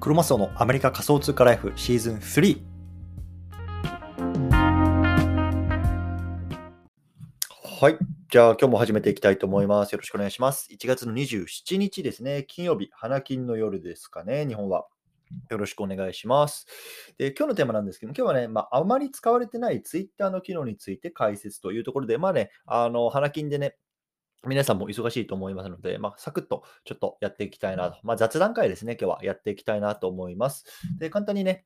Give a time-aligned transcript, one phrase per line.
[0.00, 2.60] クロマスオのアメリカ仮想通貨ライフシーズン3。
[7.80, 7.98] はい。
[8.30, 9.92] じゃあ今日も始めていきたいと思います。
[9.92, 10.68] よろしくお願いします。
[10.70, 12.44] 1月の27日ですね。
[12.46, 14.86] 金曜日、花金の夜ですかね、日本は。
[15.50, 16.66] よろしくお願いします。
[17.18, 23.74] で今日のテーマなんですけども、今日はね、まあ、あまり使われてない Twitter の機能について解説というところで、まあね、あの、花金でね、
[24.46, 27.98] 皆さんも忙しいと思いますので、まあ、サクッとちょっとやっていきたいなと。
[28.02, 30.64] まあ、雑談会ですね、今日はやっていきたいなと思います。
[30.98, 31.64] で、簡単にね、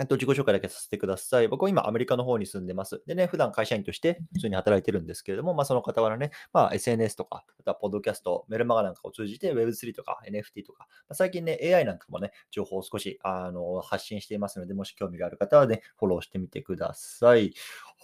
[0.00, 1.48] えっと、自己紹介だけさせてください。
[1.48, 3.02] 僕は今アメリカの方に住んでます。
[3.06, 17.52] でね、普段会社員として普通に働いてるんですけれども、まあその傍らね、まあ SNS とか、あとはポッドキャスト、メルマガなんかを通じて Web3 とか NFT とか、まあ、最近ね、AI なんかもね、情報を少しあの発信していますので、もし興味がある方はね、フォローしてみてください。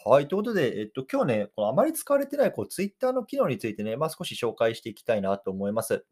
[0.05, 0.29] はい。
[0.29, 6.05] ということで、えっと、今日ね、このあまり使われてないこう Twitter の機能についてね、まあ少し紹介していきたいなと思います。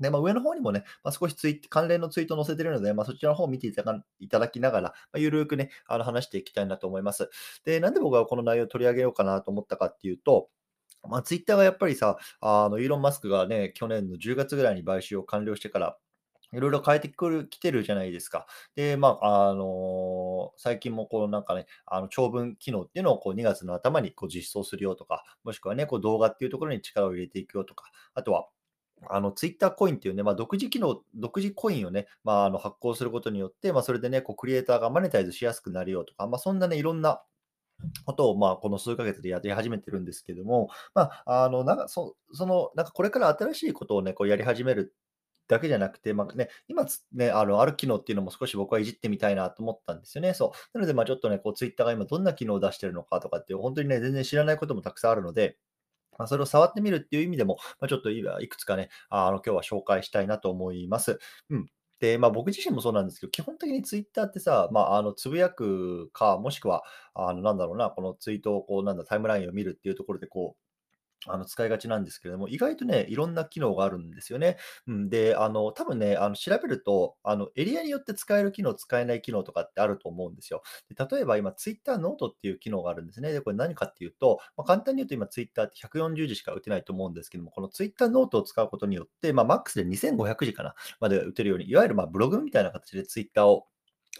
[0.00, 7.30] で、まあ、上の方にもね、まあ、少しツイ関連のツイート載せてるので、まあ、そちらの方を見ていただいただきながら、まあ、ゆるーくね、あの話していきたいなと思います。
[7.64, 10.48] で、なんで僕がこの内容を取り上げようかなと思ったかっていうと、
[11.08, 15.96] まあ、ツイッターがやっぱりさ、あのイーロン・マスクがね、去年の10月ぐらいに買収を完了してから、
[16.52, 18.46] いろいろ変えてくる、来てるじゃないですか。
[18.76, 28.46] で、まあ、あのー、最近もこのなんかね、あの長文機能っていうのをこう2月の頭にこう実装するよとか、もしくはね、こう動画っていうところに力を入れていくよとか、あとは、
[29.08, 37.22] あの、ツイッターコインっていうね、まあ、独自機能、独自コインをね、まあ、あの発行することによって、まあ、それでね、こうクリエイターがマネタイズしやすくなるよとか、まあ、そんなね、いろんな
[38.04, 44.94] ことを、まあ、この数ヶ月でやり始めてるんですけども、まあ、あの、なんか、そその、なんかこれから新しいことをね、こうやり始める
[45.48, 50.32] だけじゃなくて、まあね、今ね、あの、ある機能っていうのも少し僕はいじってみたいなと思ったんですよね。
[50.34, 50.78] そう。
[50.78, 55.58] なので、まあちょっとね、こう、ツイッターが今どんな機能を出してるのかとかっていう、本当にね、全然知らないこともたくさんあるので、
[56.18, 61.18] ま、それを触ってみるっていう意味でも、まあ、ちょっといくつかね、あの今日は紹介したいなと思います。
[61.50, 61.66] うん。
[62.00, 66.82] で、まあ、僕自身もそうなんですけど、基本的にツイッターってさ、まあ、あのつぶやくか、もしくは、
[67.14, 70.73] あのなんだろうな、このツイートをこう、なんだ、タイムラインを見るっていうところで、こう、
[71.26, 74.56] あの、使いがちなんですけれども、意外とね、いろんな機能があるんですよね。
[74.86, 80.62] うん、で、あの、多分ね、あの、調べると、あの、エリアによって使える機能、使えない機能とかってあると思うんですよ。
[80.88, 83.32] で例えば今、Twitter ノートっていう機能があるんですね。
[83.32, 93.66] で、これ何かっていうと、まあ、簡単に言うと今、Twitter って140字しか打てないと思うんですけども、この Twitter ノートを使うことによって、まあ、マックスで2500字かな、まで打てるように、いわゆるまブログみたいな形で Twitter を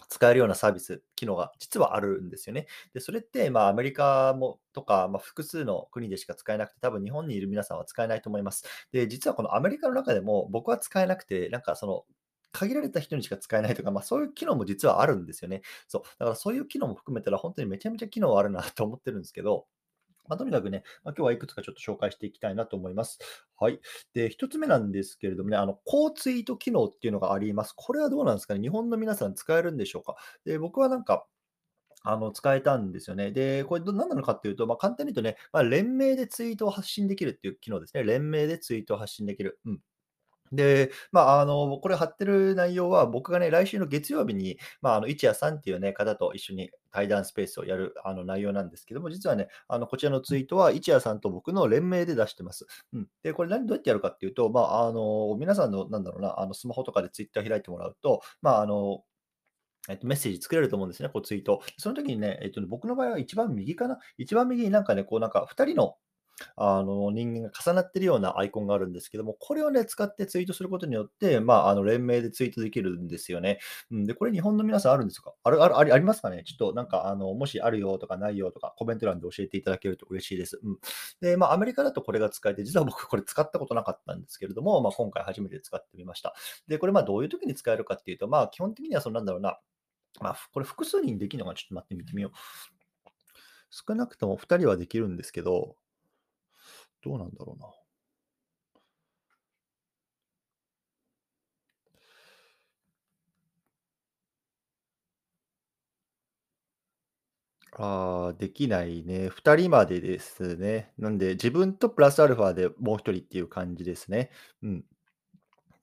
[0.09, 2.67] 使えるようなサービス、機能が実はあるんですよね。
[2.93, 8.65] で、それって、まあ、アメリカもとか、まあ、複数の国でしか使えなくて、多分日本にいる皆さんは使えないと思います。
[8.91, 12.03] で、実はこのアメリカの中でも僕は使えなくて、なんかその、
[12.51, 15.61] 限られた人にしか使えないとか、まあ、そういう機能も実はあるんですよね。
[15.87, 16.01] そう。
[16.19, 19.67] だからそういう機能も含めたら、本当にめちゃめちゃ機能あるなと思ってるんですけど、
[20.27, 23.19] まあ、とにかくね、まあ、今日はいくつかちょっと紹介していきたいなと思います。
[23.57, 23.79] はい。
[24.13, 27.73] で、一つ目なんですけれどもね、あの、高ツイート機能っていうのがあります。
[27.75, 28.61] これはどうなんですかね？
[28.61, 30.15] 日本の皆さん使えるんでしょうか？
[30.45, 31.25] で、僕はなんか、
[32.03, 33.31] あの、使えたんですよね。
[33.31, 38.03] で、これ何なのかっていうと、まあ、簡単に言うとね、まあ、連名でツイートを発信できるっていう機能ですね。
[38.03, 39.59] 連名でツイートを発信できる。
[39.65, 39.79] うん。
[40.55, 52.65] で、まあ、あの、これ貼ってる内容は、僕がね、来週の月曜日に、まあ、あの、一夜さんっていうね、方と一緒に対談スペースをやるあの内容なんですけども、実はね、あの、こちらのツイートは、一夜さんと僕の連名で出してます。
[52.93, 53.07] うん。
[53.23, 59.03] で、これ何、どうやってやるかっていうと、まあ、あの、皆さんの、なんだろうな、あの、スマホとかでツイッター開いてもらうと、まあ、あの、
[59.89, 61.61] えっと、メッセージ作れると思うんですね、こうツイート。
[61.77, 65.95] その時にね、えっとね、僕の場合は一番右かな一番右になんかね、こうなんか2人の
[66.57, 73.59] あの、人間が重なってるようなアイコンがあるんですけども、これをね、使ってツイートすることによって、まあ、あの、連名でツイートできるんですよね。
[73.91, 75.33] うん、で、これ日本の皆さんあるんですか？
[75.43, 76.43] ある、ある、ありますかね？
[76.45, 80.59] ちょっとなんか、あの、もしあるよとかないよとか、コメント欄で教えていただけると嬉しいです。
[80.63, 80.77] うん。
[81.21, 86.35] で、まあ、アメリカだとこれが使えて、実は僕これ使ったことなかったんですけれども、まあ、今回初めて使ってみました。
[86.67, 89.59] で、これま、どういう時に使えるかっていうと、まあ、基本的にはそのなんだろうな、
[90.21, 92.31] まあ、これ複数人できるのかちょっと待ってみてみよう。
[93.69, 95.75] 少なくとも2人はできるんですけど、
[97.05, 97.67] どうなんだろうな。
[107.73, 109.27] ああ、できないね。
[109.29, 110.93] 2人までですね。
[110.97, 114.31] なんで、自分とプラスアルファでもう1人っていう感じですね。
[114.63, 114.85] うん。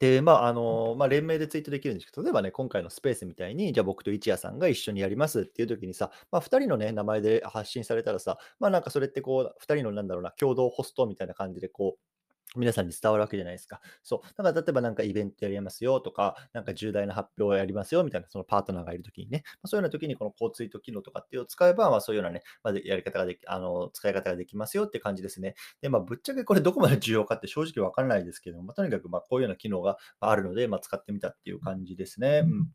[0.03, 12.12] で、まあ、あの、まあ、連名でツイートできるんですけど、例えばね、今回のスペースみたいに、じゃあ僕と一夜さんが一緒にやりますっていう時にさ、まあ、2人のね、名前で発信されたらさ、まあ、なんかそれってこう、2人のなんだろうな、共同ホストみたいな感じでこう、
[12.57, 13.81] 皆さんに伝わるわけじゃないですか。
[14.03, 14.29] そう。
[14.37, 25.55] だから例えばなんかイベントやりますよとか、なんか重大な発表をやりますよみたいなそのパートナーがいるときにね、まあ、そういうようなときにこの交通と機能とかっていうのを使えば、まあそういうようなね、まずやり方ができ、あの、使い方ができますよって感じですね。
[25.81, 32.43] で、まあぶっちゃけこれどこまで重要かって正直わからないですけども、まあ、とにかくまあこういうような機能があるので、まあ使ってみたっていう感じですね。
[32.45, 32.69] うん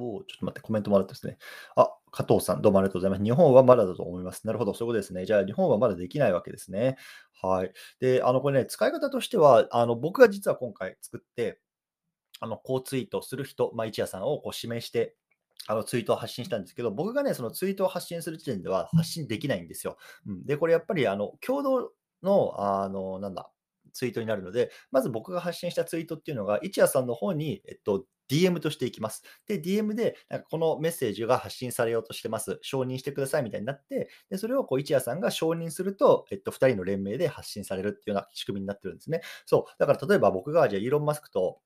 [0.00, 1.38] お、ちょっと待って、コメントもらってですね。
[1.76, 3.24] あ、加藤さん、どうもありがとうございます。
[3.24, 4.46] 日本はまだだと思います。
[4.46, 5.26] なるほど、そういうことですね。
[5.26, 6.96] じゃあ、日本はまだできないわけですね。
[7.42, 7.72] はい。
[8.00, 11.60] で、あの、これね、使い方としては、あの、僕が実は今回作って、
[12.40, 15.16] あの、こうツイートする人、まあ、一夜さんをこう指名して、
[15.66, 19.96] あのツイートを発信したんですけど、僕がね、そのツイートを発信する時点では発信できないんですよ。
[20.26, 21.92] うん、で、これやっぱりあの共同
[22.22, 23.50] の、あの、なんだ、
[23.94, 29.22] ツイートになるので、まず僕が発信したツイートっていうのが、一夜さんの方に、えっと、DM としていきます。
[29.46, 32.58] で、DM で、なんかこのメッセージが発信されようとしてます。
[32.62, 39.20] 承認してくださいみたいになって、で、それをこう一夜さんが承認すると、えっと、2人の連名で発信されるっていうような仕組みになってるんですね。
[39.46, 39.72] そう。
[39.78, 41.60] だから例えば僕が、じゃあイーロン・マスクと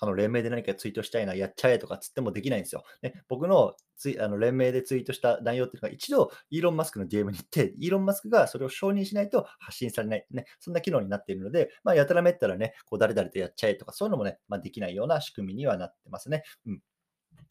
[0.00, 2.84] あの連名で何かツイートしたいな、やっちゃえとかつってもできないんですよ。
[3.02, 16.42] ね、僕のツイあの連名でツイートした内容っていうのが一度イーロン・マスクの DM に行って、イーロン・マスクがそれを承認しないと発信されない、ね、そんな機能になっているので、まあ、やたらめったらね、こう誰々とやっちゃえとか、そういうのもね、まあ、できないような仕組みにはなってますね。
[16.66, 16.80] うん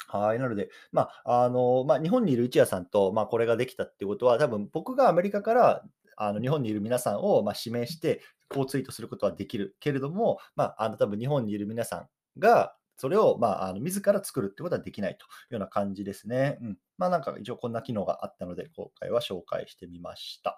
[0.08, 0.40] はい。
[0.40, 5.84] なので、まあ、あの、まあ、日本にいる一夜さんと、まあ、これができたっていうことは、多分僕がアメリカから
[6.18, 16.58] あの日本にいる皆さんを、まあ、指名して、こうツイートすることはできるけれども、まあ、あの多分日本にいる皆さんが、それを、まあ、あの自ら作るってことはできないというような感じですね。
[16.62, 16.78] うん。
[16.98, 20.58] まあなんか一応こんな機能があったので、今回は紹介してみました。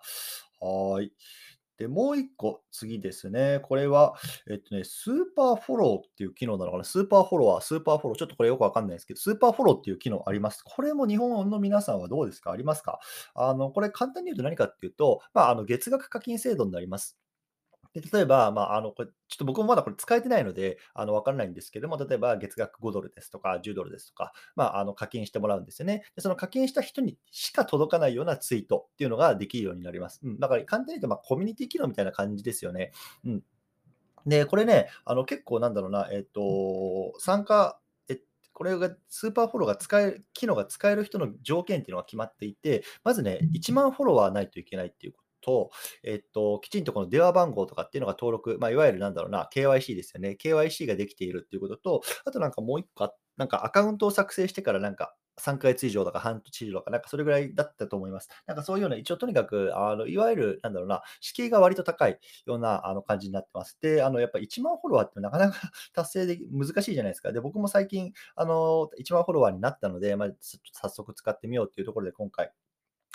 [0.59, 1.11] はい。
[1.79, 3.59] で、もう一個、次ですね。
[3.61, 4.15] これは、
[4.49, 6.83] えっとね、スーパーフォローっていう機能なのかな？
[6.83, 8.17] スーパーフォロワー、スーパーフォロー。
[8.17, 10.63] ちょっとこれよくわかんないですけど、スーパーフォローっていう機能あります。
[10.63, 12.51] これも日本の皆さんはどうですか？
[12.51, 12.99] ありますか？
[13.35, 17.17] あの、これ簡単に言うと何かっていうと、まあ、あの月額課金制度になります。
[18.01, 26.03] で、例えば、まあ、あの、これ、ちょっと僕もまだこれ使えてないので、あの、わからないんですけども、例えば月額5ドルですとか、10ドルですとか、まあ、あの、課金してもらうんですよね。
[26.15, 30.21] で、その課金した人にしか届かないようなツイートっていうのができるようになります。
[30.23, 30.39] うん。
[30.39, 32.91] だから簡単に言うと、まあ、コミュニティ機能みたいな感じですよね。
[33.25, 33.43] うん。
[34.25, 37.79] で、これね、あの、結構なんだろうな、えっと、参加
[38.09, 38.19] え
[38.53, 45.71] これがスーパーフォローが使える、機能が使える人の条件っていうのが決まっていて、まずね、1万フォロワーないといけないっていうと、
[46.03, 50.37] えっと、きちんとこの電話番号とかっていうのが登録、まあ、いわゆるなんだろうな、KYC ですよね。
[50.41, 58.29] KYC ができているっていうことと、あとなんかもう一個、なんかアカウントを作成してからなんか3ヶ月以上とか半年以上とか、なんかそれぐらいだったと思います。
[58.47, 63.77] なんかそういうような、一応とにかく、あのいわゆる、なんだろうな、敷居が割と高いようなあの感じになってます。
[63.81, 67.31] で、あのやっぱ1万フォロワーってなかなか 達成で難しいじゃないですか。
[67.31, 72.51] で、僕も最近、あの1万フォロワーになったので、まあ、早速使ってみようっていうところで今回、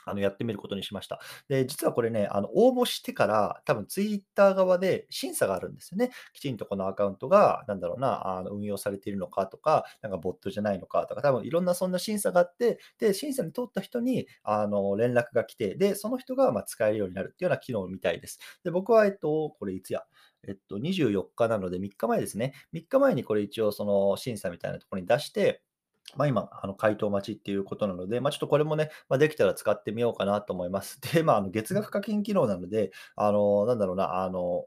[0.04, 1.20] あの、やってみることにしました。
[1.48, 6.10] で、実はこれね、あの、応募してから、多分ツイッター側で審査があるんですよね。
[6.32, 18.38] きちんとこのアカウントが、なんだろうな、あの運用されているのかとか、なんかボットじゃないのかとか、多分いろんなそんな審査があって、で、審査に通った人に、あの、連絡が来て、で、その人が、ま、使えるようになるっていうような機能みたいです。
[18.64, 20.02] で、僕は、えっと、これいつや、
[20.46, 22.54] えっと、24日なので3日前ですね。
[22.72, 25.62] 3日前にこれ一応その審査みたいなところに出して、
[26.16, 31.00] まあ、今、あの回答待ちっていうことなので、まあ、ちょっとこれもね、まあ、できたら使ってみようかなと思います。
[31.14, 34.66] で、まあ、あの月額課金機能なので、あの、なんだろうな、あの、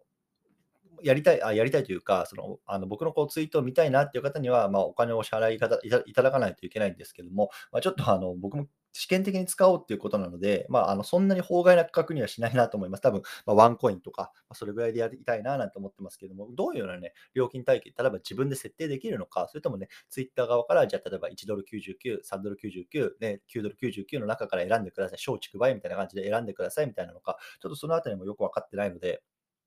[1.04, 8.66] やりたい、あやりたいというか、そのあの僕のこうツイートを見たいなっていう方には、まあ、お金をお支払いいただいただかないといけないんですけども、まあ、ちょっとあの僕も
[8.98, 13.02] 試験的に使おうっていうことなので、まあ、あのそんなに法外な価格にはしないなと思います。
[13.02, 25.20] 多分、まあ、ワンコインとか、まあ、それぐらいでやりたいななんて思ってますけども、どういうようなね、料金体系、例えば自分で設定できるのか、それともね、ツイッター側から、じゃあ例えば1ドル99、3ドル99、ね、9ドル99の中から選んでください。
[25.20, 29.22] 小畜梅みたいな感じで選んでくださいみたいなのか、ちょっとそのあたりもよくわかってないので、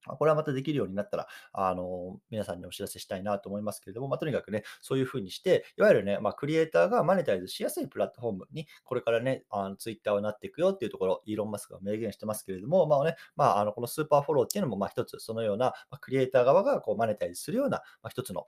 [0.06, 18.46] これはまたできるようになったら、あの、皆さんにお知らせしたいなと思いますけれども、まあ、とにかくね、そういうふうにして、いわゆるね、まあ、クリエイターがマネタイズしやすいプラットフォームに、これからね、あのツイッターはなっていくよっていうところ、イーロン・マスクが明言してますけれども、まあね、まあ、あのこのスーパーフォローっていうのも、まあ、一つ、そのような、ま、クリエイター側がこうマネタイズするような、まあ、一つの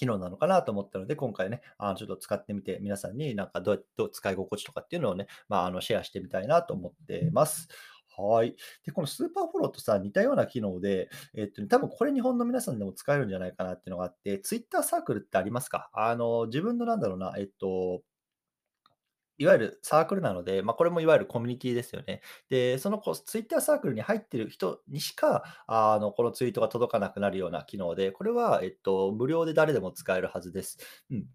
[0.00, 7.68] 機能なのかなと思ったので、今回ね、あのちょっと使ってみて、皆さんになんかどうやって使い心地とかっていうのをね、まあ、あのシェアしてみたいなと思ってます。
[8.20, 8.56] はい。
[8.84, 15.90] で、このスーパーフォローとさ、似たような機能で、えっとね、多分これ日本の皆さんでも使えるんじゃないかなっていうのがあって、ツイッターサークルってありますか？
[15.92, 18.02] あの、自分のなんだろうな、えっと、
[19.38, 22.20] いわゆるサークルなので、まあ、これもいわゆるコミュニティですよね。
[22.50, 30.76] で、そのこツイッターサークルに入ってる人にしか、あの、このツイートが届かなくなるような機能で、これは、えっと、無料で誰でも使えるはずです。
[31.10, 31.26] うん。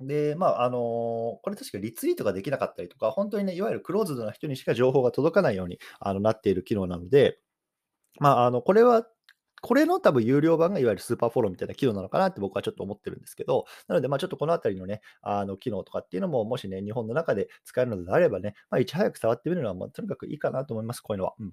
[0.00, 7.38] で、まあ、あの、これ確かリツイートができなかったりとか、本当にね、いわゆるクローズドな人にしか情報が届かないように、あの、なっている機能なので、
[8.20, 9.06] まあ、あの、これは、
[9.62, 21.34] これの多分有料版がいわゆるスーパーフォローみたいな機能なのかなって僕はちょっと思ってるんですけど、なので、まあ、ちょっとこのあたりのね、あの、機能とかっていうのも、もしね、日本の中で使えるのであればね、まあ、いち早く触ってみるのは、まあ、とにかくいいかなと思います、こういうのは。
[21.40, 21.52] うん。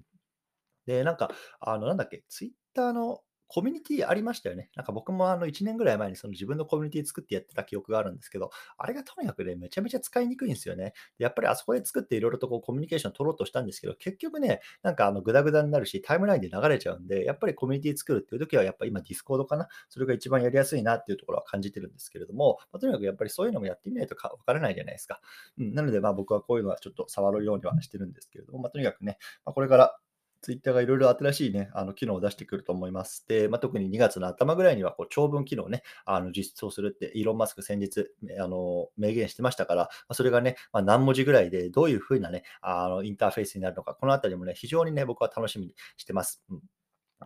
[0.86, 3.20] で、なんか、あの、なんだっけ、ツイッターの
[3.54, 4.68] コミュニティありましたよね。
[4.74, 10.92] なんか僕もあの1年ぐらい前にその自分のコミュニティ作ってやってた記憶があるんですけど、あれがとにかくね、めちゃめちゃ使いにくいんですよね。
[11.18, 25.20] やっぱりあそこで作っていろいろとこうコミュニケーション取ろうとしたんですけど、結局ね、なんかあのグダグダになるし、タイムラインで流れちゃうんで、やっぱりコミュニティ作るっていう時は、やっぱ今ディスコードかな、それが一番やりやすいなっていうところは感じてるんですけれども、まあ、とにかくやっぱりそういうのもやってみないとわからないじゃないですか。
[25.58, 29.96] うん、なので、まあ僕はこういうのはちょっと触るようにはしてるんですけれども、まあ、とにかくね、まあ、これから
[30.44, 33.24] ツイッターがいろいろ新しいね、あの機能を出してくると思います。
[33.26, 46.44] で、まあ、特に2月の頭ぐらいにはこう長文機能ね、あの実装するって、イーロン・マスク先日、あの明言してましたから、まあ、それがね、まあ、何文字ぐらいでどういうふうなね、あのインターフェースになるのか、このあたりもね、非常にね、僕は楽しみにしてます。
[46.50, 46.60] うん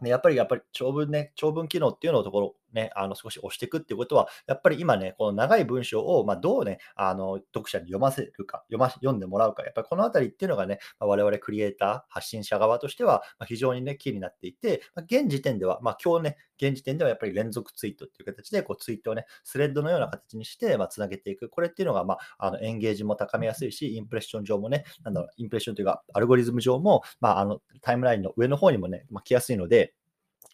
[0.05, 21.49] やっぱり、やっぱり長文ね、長文機能っていうのをところね、あの少し押していくっていうことは、やっぱり今ね、この長い文章を、まどうね、あの読者に読ませるか、読ま読んでもらうか、やっぱりこのあたりっていうのがね、ま我々クリエイター、発信者側としては、ま非常にね、キーになっていて、ま現時点では、ま、今日ね、現時点ではやっぱり連続ツイートっていう形で、こうツイートをね、スレッドのような形にして、まあ、つなげていく。
[21.49, 29.95] これっていうのが、まあ、のエンゲージも高めやすいし、インプレッション上もね、なんだろう、インプレッションというか、アルゴリズム上も、まあ、あのタイムラインの上の方にもね、まあ、来やすいので、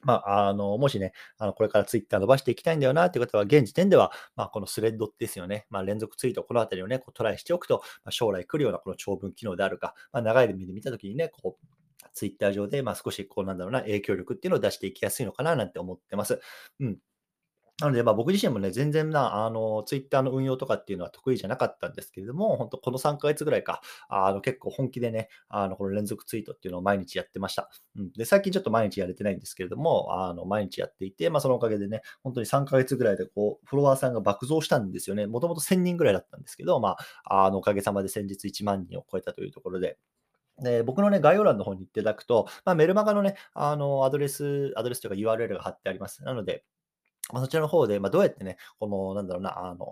[0.05, 5.67] まあ、あの、もしね、あの、これからツイッター伸ばしていきたいんだよなっていう方は、現時点では、まあ、このスレッドですよね。
[5.71, 11.67] まあ、連続ツイート、このあたりをね、こうトライしておくと、まあ、将来来るようなこの長文機能であるか、まあ、長い目で見たときにね、こう、
[12.13, 16.41] ツイッター上で、まあ、少しこうなんだろうな、影響力っていうのを出していきやすいのかななんて思ってます。
[16.81, 16.99] うん。
[17.81, 27.69] なので、まあ、僕自身もね、全然な、あの、ツイッターの運用とかっていうのは得意じゃなかったんですけれども、本当この3ヶ月ぐらいか、あの、結構本気でね、あの、この連続ツイートっていうのを毎日やってました。
[27.97, 28.13] うん。
[28.13, 35.27] で、最近ちょっと毎日やれてないんですけれども、あの、毎日やっていて、まあ、そのおかげでね、本当に3ヶ月ぐらいで、こう、フォロワーさんが爆増したんですよね。
[35.27, 39.99] もともと1000人ぐらいだったんですけど、まあ、あの、おかげさまで先日1万人を超えたというところで、
[40.61, 46.23] で、僕のね、概要欄の方に行っていただくと、まあ、メルマガのね、あの、アドレス、アドレスというか URL が貼ってあります。
[46.23, 46.65] なので、
[47.33, 49.87] ま、そちらの方で、ま、どうやってね、この、なんだろうな、あの、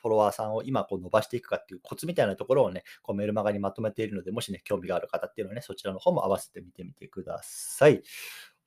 [0.00, 8.02] フォロワーさんを今こう伸ばしていくかっていうコツみたいなところをね、こうメルマガにまとめているので、もしね、興味がある方っていうのはね、そちらの方も合わせてみてみてください。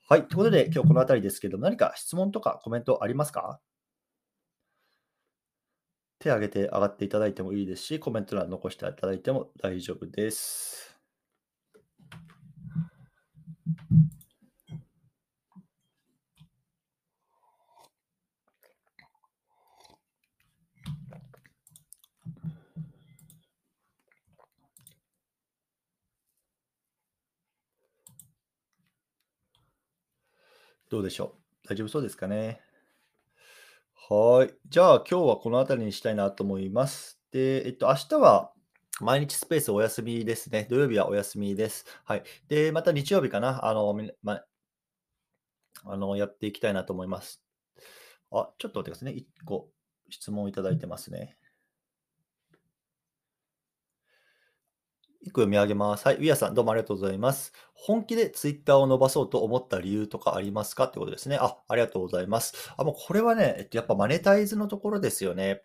[0.07, 0.27] はい。
[0.27, 3.59] ということで、今日この辺りですけども、何か質問とかコメントありますか？
[6.19, 10.94] 手を挙げて上がっていただいてもいいですし、コメント欄残していただいても大丈夫です。
[30.89, 31.67] どうでしょう？
[31.67, 32.61] 大丈夫そうですかね？
[34.09, 34.53] はい。
[34.69, 37.19] じゃあ、今日はこの辺りにしたいなと思います。
[37.31, 38.51] で、えっと、明日は
[39.01, 40.67] 毎日スペースお休みですね。
[40.69, 41.85] 土曜日はお休みです。
[42.03, 42.23] はい。
[42.47, 43.65] で、また日曜日かな？
[43.65, 44.41] あの、ま、
[45.83, 47.43] あのやっていきたいなと思います。
[48.31, 49.19] あ、ちょっと待ってくださいね。
[49.19, 49.69] 1個
[50.09, 51.37] 質問いただいてますね。
[55.25, 56.05] 一個読み上げます。
[56.07, 56.17] はい。
[56.17, 57.51] ウィアさん、どうもありがとうございます。
[57.73, 60.85] 本気でツイッターを伸ばそうと思った理由とかありますか？
[60.85, 61.37] ってことですね。
[61.41, 62.53] あ、ありがとうございます。
[62.77, 65.63] あ、もうこれはね、えっと、やっぱマネタイズのところですよね。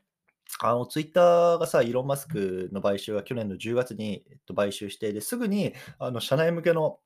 [0.63, 6.99] あの、ツイッターがさ、イーロン・マスクの買収が去年の10月に、えっと、買収して、ですぐに、あの、社内向けの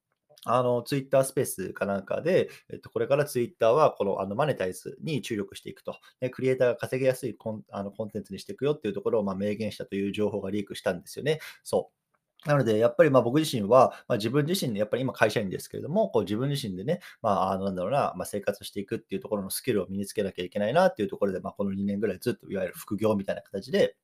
[0.47, 5.97] あの、ツイッタースペースかなんかで、えっと、これからツイッターは、この、あの、マネタイズに注力していくと。
[6.21, 11.41] ね、クリエイターが稼ぎやすいコンあのコンテンツにしていくよっていうところを、まあ、明言したという情報がリークしたんですよね。
[11.63, 12.04] そう。
[12.47, 23.97] なので、やっぱりまあ僕自身は、まあ、自分自身で、やっぱり今会社員ですけれども、こう自分自身でね、まあ、あなんだろうな、まあ、生活していくっていうところのスキルを身につけなきゃいけないなっていうところで、まあ、この2年ぐらいずっといわゆる副業みたいな形で、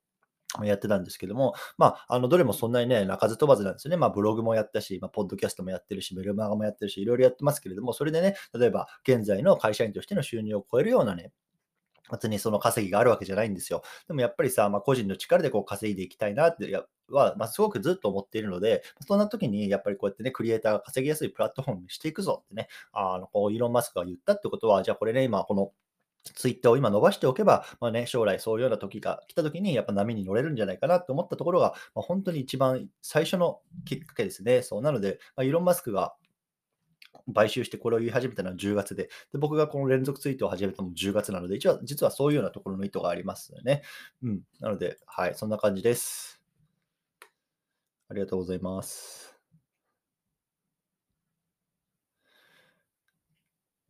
[0.63, 3.97] やってたんですけども、まあ、あのどれもそんなにね、鳴かず飛ばずなんですよね。
[3.97, 11.31] まあ、ブログもやったし、まあ、ポッドキャストもやってるし、メルマガもやってるし、いろいろやってますけれども、それでね、例えば現在の会社員としての収入を超えるようなね、
[12.11, 13.83] 別にその稼ぎがあるわけじゃないんですよ。
[14.07, 16.71] でもやっぱりさ、まあ、個人の力でこう稼いでいきたいなって
[17.09, 25.71] は、まあ、すごくずっと思っているので、そんな時にやっぱりこうやってね、クリエイターが稼ぎやすいプラットフォームにしていくぞってね、あのこうイーロン・マスクが言ったってことは、じゃあこれね、今この
[26.23, 34.61] ツイッターを今伸ばしておけば、まあね、将来そういうような時が来た時にやっぱ波に乗れるんじゃないかなと思ったところが、まあ、本当に一番最初のきっかけですね。
[34.61, 36.13] そうなので、まあ、イーロン・マスクが
[37.33, 43.83] 買収してこれを言い始めたのは10月で、で僕がこの連続ツイートを始めたのも10月なので、一応実はそういうようなところの意図がありますよね。
[44.23, 44.41] うん。
[44.59, 46.41] なので、はい、そんな感じです。
[48.09, 49.37] ありがとうございます。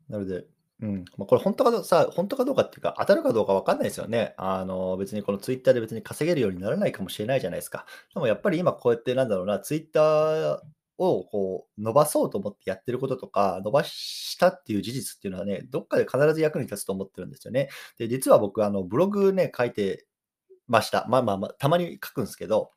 [0.10, 0.46] なので、
[0.82, 4.34] うん、まあ、これ本当かどさ、本当かどうかっていうか、当たるかどうかわかんないですよね。
[4.38, 7.86] あの、別にこのツイッターで別に稼げるようにならないかもしれないじゃないですか。
[8.14, 10.60] でもやっぱり今こうやってなんだろうな、ツイッター
[11.02, 17.70] をこう伸ばそうと思ってやってることとか、伸ばしたっていう事実っていうのはね、どっかで必ず役に立つと思ってるんですよね。
[17.98, 20.06] で、実は僕、あの、ブログね、書いて
[20.68, 21.08] ました。
[21.10, 22.72] まあまあまあ、たまに書くんですけど、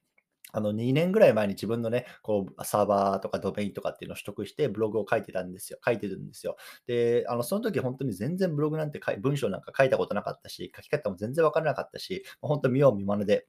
[0.53, 5.79] あの、2年ぐらい前に自分のね、こう、サーバーとかドメインとかっていうのを取得して、ブログを書いてたんですよ。
[5.85, 6.57] 書いてるんですよ。
[6.87, 13.47] で、あの、その時本当に全然ブログなんて文章なんか書いたことなかったし、書き方も全然わからなかったし、本当見よう見まねで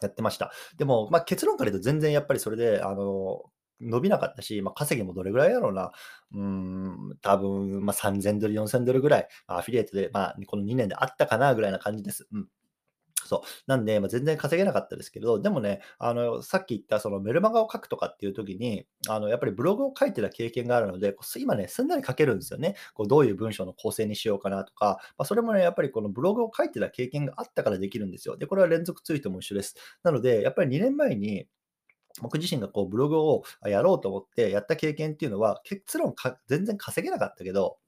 [0.00, 0.50] やってました。
[0.78, 3.42] でも、まあ、結論から言うと全然やっぱりそれで、あの、
[3.80, 5.92] 伸びなかったし、まあ、稼ぎもどれぐらいやろうな。
[6.34, 12.26] うん、多分、まあ、3000ドル、4000ドルぐらい、アフィリエイトで、まあ、この2年であったかなぐらいな感じです。
[12.32, 12.48] うん。
[13.30, 13.48] そう。
[13.68, 22.74] なんで、まあ、全然稼げなかったですけど、でもね、あの、さっき言ったそのメルマガを書くとかっていう時に、あの、やっぱりブログを書いてた経験があるので、今ね、すんなり書けるんですよね。
[22.94, 28.36] こうどういう文章の構成にしようかなとか、まあ、それもね、やっぱりこのブログを書いてた経験があったからできるんですよ。
[28.36, 29.76] で、これは連続ツイートも一緒です。
[30.02, 31.46] なので、やっぱり2年前に、
[32.20, 37.78] 僕自身がこうブログをやろうと思ってやった経験っていうのは、結論か全然稼げなかったけど、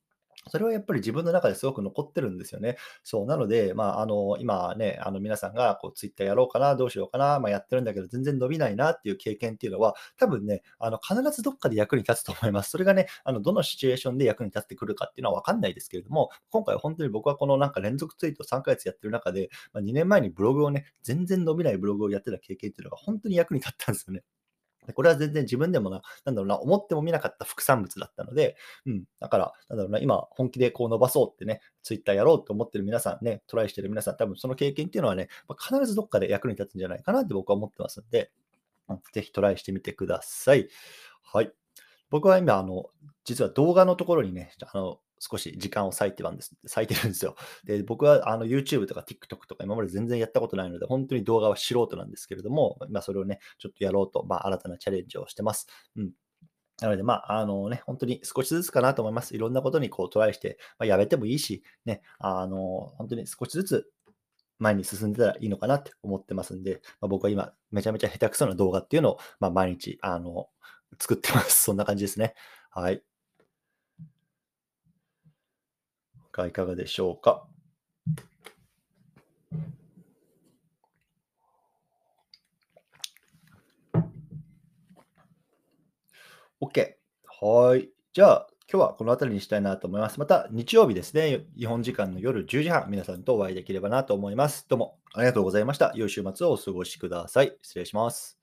[0.48, 2.76] それはやっぱり自分の中ですごく残ってるんですよね。
[3.04, 12.70] そう、なので、まあ、あの、今ね、あの、皆さんがこう、ツイッターやろうかな、どうしようかな、まあ、やってるんだけど、全然伸びないなっていう経験っていうのは、多分ね、あの、必ずどっかで役に立つと思います。
[12.70, 24.22] それがね、あの、どのシチュエーションで役に立ってくるかっていうのはわかんないですけれども、今回本当に僕はこのなんか連続ツイート3ヶ月やってる中で、まあ、2年前にブログをね、全然伸びないブログをやってた経験っていうのが本当に役に立ったんですよね。
[24.94, 38.32] これは全然自分でもな、なんだろうな、思ってもみなかった副産物だったので、うん、だから、なんだろうな、今、本気でこう伸ばそうってね、ツイッターやろうと思ってる皆さんね、トライしてる皆さん、多分その経験っていうのはね、必ずどっかで役に立つんじゃないかなって僕は思ってますんで、
[38.88, 40.68] うん、ぜひトライしてみてください。
[41.22, 41.52] はい。
[42.10, 42.90] 僕は今、あの、
[43.24, 47.36] 実は動画のところにね、あの、少し時間を割いてんです、割いてるんですよ。
[47.64, 55.68] で、僕はあの YouTube とか TikTok とか今まで全然やったことないので、本当に動画は素人なんですけれども、今それをね、ちょっとやろうと、まあ、新たなチャレンジをしてます。
[55.96, 56.10] うん。
[56.80, 59.36] なので、まあ、あのね、本当に少しずつかなと思います。
[59.36, 63.92] いろんなことにこうトライして、まあ、やめてもいいし、ね、あの、本当に少しずつ
[64.58, 70.48] 前に進んでたらいいのかなって思ってますんで、まあ、僕は今、めちゃめちゃ下手くそな動画っていうのを、まあ、毎日、あの、
[70.98, 71.62] 作ってます。
[71.64, 72.34] そんな感じですね。
[72.70, 73.02] はい。
[76.32, 77.46] かいかがでしょうか
[86.60, 86.94] ？OK。
[87.40, 87.90] はい。
[88.12, 90.18] じゃあ、今日はこの辺りにしたいなと思います。
[90.18, 94.66] また日曜日ですね、日本時間の夜10時半、皆さんとお会いできればなと思います。
[94.68, 95.92] どうもありがとうございました。
[95.94, 97.56] 良い週末をお過ごしください。
[97.62, 98.41] 失礼します。